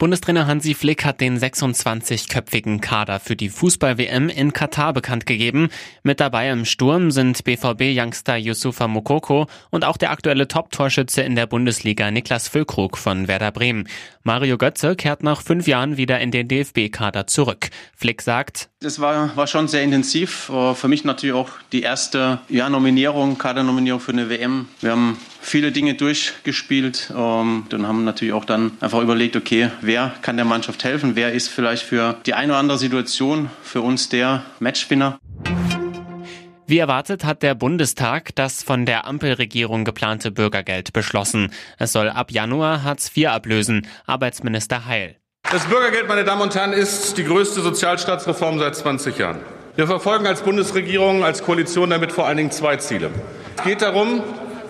Bundestrainer 0.00 0.46
Hansi 0.46 0.72
Flick 0.72 1.04
hat 1.04 1.20
den 1.20 1.38
26-köpfigen 1.38 2.80
Kader 2.80 3.20
für 3.20 3.36
die 3.36 3.50
Fußball-WM 3.50 4.30
in 4.30 4.54
Katar 4.54 4.94
bekannt 4.94 5.26
gegeben. 5.26 5.68
Mit 6.02 6.20
dabei 6.20 6.48
im 6.48 6.64
Sturm 6.64 7.10
sind 7.10 7.44
BVB-Youngster 7.44 8.36
Yusufa 8.36 8.88
Mokoko 8.88 9.46
und 9.68 9.84
auch 9.84 9.98
der 9.98 10.10
aktuelle 10.10 10.48
Top-Torschütze 10.48 11.20
in 11.20 11.36
der 11.36 11.46
Bundesliga 11.46 12.10
Niklas 12.10 12.48
Füllkrug 12.48 12.96
von 12.96 13.28
Werder 13.28 13.52
Bremen. 13.52 13.88
Mario 14.22 14.56
Götze 14.56 14.96
kehrt 14.96 15.22
nach 15.22 15.42
fünf 15.42 15.68
Jahren 15.68 15.98
wieder 15.98 16.18
in 16.18 16.30
den 16.30 16.48
DFB-Kader 16.48 17.26
zurück. 17.26 17.68
Flick 17.94 18.22
sagt, 18.22 18.70
es 18.82 19.00
war, 19.00 19.36
war 19.36 19.46
schon 19.46 19.68
sehr 19.68 19.82
intensiv. 19.82 20.50
Für 20.74 20.88
mich 20.88 21.04
natürlich 21.04 21.36
auch 21.36 21.50
die 21.72 21.82
erste 21.82 22.38
ja, 22.48 22.70
Nominierung, 22.70 23.36
Kadernominierung 23.36 24.00
für 24.00 24.12
eine 24.12 24.30
WM. 24.30 24.68
Wir 24.80 24.92
haben 24.92 25.18
viele 25.40 25.72
Dinge 25.72 25.94
durchgespielt 25.94 27.12
ähm, 27.16 27.66
und 27.72 27.86
haben 27.86 28.04
natürlich 28.04 28.34
auch 28.34 28.44
dann 28.44 28.72
einfach 28.80 29.00
überlegt, 29.00 29.36
okay, 29.36 29.70
wer 29.80 30.14
kann 30.22 30.36
der 30.36 30.44
Mannschaft 30.44 30.84
helfen? 30.84 31.16
Wer 31.16 31.32
ist 31.32 31.48
vielleicht 31.48 31.82
für 31.82 32.16
die 32.26 32.34
eine 32.34 32.52
oder 32.52 32.60
andere 32.60 32.78
Situation 32.78 33.50
für 33.62 33.80
uns 33.80 34.08
der 34.08 34.44
Matchwinner? 34.58 35.18
Wie 36.66 36.78
erwartet 36.78 37.24
hat 37.24 37.42
der 37.42 37.56
Bundestag 37.56 38.32
das 38.36 38.62
von 38.62 38.86
der 38.86 39.04
Ampelregierung 39.04 39.84
geplante 39.84 40.30
Bürgergeld 40.30 40.92
beschlossen. 40.92 41.52
Es 41.78 41.90
soll 41.90 42.08
ab 42.08 42.30
Januar 42.30 42.84
Hartz 42.84 43.10
IV 43.16 43.26
ablösen. 43.26 43.88
Arbeitsminister 44.06 44.86
Heil. 44.86 45.16
Das 45.50 45.66
Bürgergeld, 45.66 46.06
meine 46.06 46.22
Damen 46.22 46.42
und 46.42 46.54
Herren, 46.54 46.72
ist 46.72 47.18
die 47.18 47.24
größte 47.24 47.60
Sozialstaatsreform 47.60 48.60
seit 48.60 48.76
20 48.76 49.18
Jahren. 49.18 49.40
Wir 49.74 49.88
verfolgen 49.88 50.28
als 50.28 50.42
Bundesregierung, 50.42 51.24
als 51.24 51.42
Koalition 51.42 51.90
damit 51.90 52.12
vor 52.12 52.26
allen 52.26 52.36
Dingen 52.36 52.50
zwei 52.52 52.76
Ziele. 52.76 53.10
Es 53.56 53.64
geht 53.64 53.82
darum, 53.82 54.22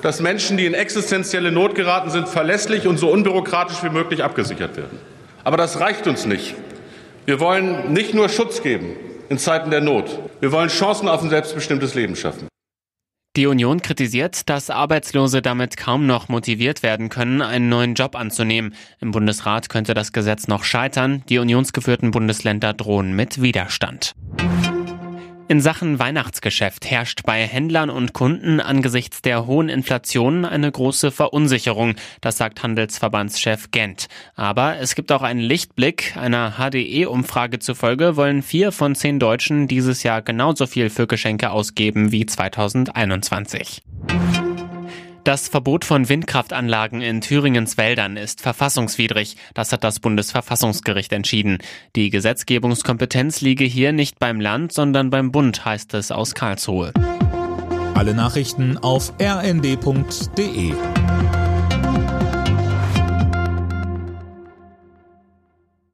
dass 0.02 0.20
Menschen, 0.20 0.56
die 0.56 0.66
in 0.66 0.74
existenzielle 0.74 1.52
Not 1.52 1.74
geraten 1.74 2.10
sind, 2.10 2.28
verlässlich 2.28 2.86
und 2.86 2.98
so 2.98 3.10
unbürokratisch 3.10 3.82
wie 3.82 3.90
möglich 3.90 4.24
abgesichert 4.24 4.76
werden. 4.76 4.98
Aber 5.44 5.56
das 5.56 5.80
reicht 5.80 6.06
uns 6.06 6.26
nicht. 6.26 6.54
Wir 7.26 7.40
wollen 7.40 7.92
nicht 7.92 8.14
nur 8.14 8.28
Schutz 8.28 8.62
geben 8.62 8.96
in 9.28 9.38
Zeiten 9.38 9.70
der 9.70 9.80
Not. 9.80 10.18
Wir 10.40 10.52
wollen 10.52 10.68
Chancen 10.68 11.08
auf 11.08 11.22
ein 11.22 11.30
selbstbestimmtes 11.30 11.94
Leben 11.94 12.16
schaffen. 12.16 12.48
Die 13.36 13.46
Union 13.46 13.80
kritisiert, 13.80 14.48
dass 14.48 14.70
Arbeitslose 14.70 15.40
damit 15.40 15.76
kaum 15.76 16.04
noch 16.04 16.28
motiviert 16.28 16.82
werden 16.82 17.10
können, 17.10 17.42
einen 17.42 17.68
neuen 17.68 17.94
Job 17.94 18.16
anzunehmen. 18.16 18.74
Im 18.98 19.12
Bundesrat 19.12 19.68
könnte 19.68 19.94
das 19.94 20.12
Gesetz 20.12 20.48
noch 20.48 20.64
scheitern. 20.64 21.22
Die 21.28 21.38
unionsgeführten 21.38 22.10
Bundesländer 22.10 22.72
drohen 22.74 23.14
mit 23.14 23.40
Widerstand. 23.40 24.14
In 25.50 25.60
Sachen 25.60 25.98
Weihnachtsgeschäft 25.98 26.88
herrscht 26.88 27.24
bei 27.26 27.44
Händlern 27.44 27.90
und 27.90 28.12
Kunden 28.12 28.60
angesichts 28.60 29.20
der 29.20 29.46
hohen 29.46 29.68
Inflation 29.68 30.44
eine 30.44 30.70
große 30.70 31.10
Verunsicherung, 31.10 31.96
das 32.20 32.36
sagt 32.36 32.62
Handelsverbandschef 32.62 33.72
Gent. 33.72 34.06
Aber 34.36 34.78
es 34.78 34.94
gibt 34.94 35.10
auch 35.10 35.22
einen 35.22 35.40
Lichtblick. 35.40 36.16
Einer 36.16 36.52
HDE-Umfrage 36.52 37.58
zufolge 37.58 38.14
wollen 38.14 38.42
vier 38.42 38.70
von 38.70 38.94
zehn 38.94 39.18
Deutschen 39.18 39.66
dieses 39.66 40.04
Jahr 40.04 40.22
genauso 40.22 40.68
viel 40.68 40.88
für 40.88 41.08
Geschenke 41.08 41.50
ausgeben 41.50 42.12
wie 42.12 42.26
2021. 42.26 43.82
Das 45.30 45.46
Verbot 45.46 45.84
von 45.84 46.08
Windkraftanlagen 46.08 47.02
in 47.02 47.20
Thüringens 47.20 47.76
Wäldern 47.76 48.16
ist 48.16 48.40
verfassungswidrig. 48.40 49.36
Das 49.54 49.70
hat 49.70 49.84
das 49.84 50.00
Bundesverfassungsgericht 50.00 51.12
entschieden. 51.12 51.58
Die 51.94 52.10
Gesetzgebungskompetenz 52.10 53.40
liege 53.40 53.64
hier 53.64 53.92
nicht 53.92 54.18
beim 54.18 54.40
Land, 54.40 54.72
sondern 54.72 55.08
beim 55.08 55.30
Bund, 55.30 55.64
heißt 55.64 55.94
es 55.94 56.10
aus 56.10 56.34
Karlsruhe. 56.34 56.92
Alle 57.94 58.12
Nachrichten 58.12 58.76
auf 58.78 59.12
rnd.de 59.22 60.72